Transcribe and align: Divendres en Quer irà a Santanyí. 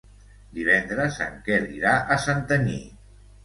Divendres 0.59 1.21
en 1.27 1.37
Quer 1.49 1.61
irà 1.77 1.95
a 1.99 2.21
Santanyí. 2.27 2.83